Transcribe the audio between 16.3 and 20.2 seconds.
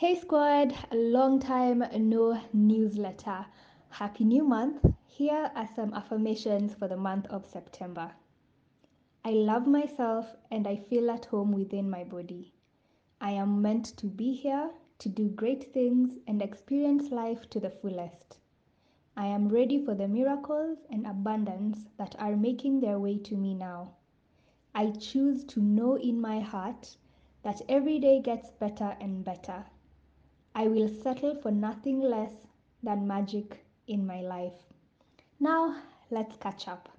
experience life to the fullest. I am ready for the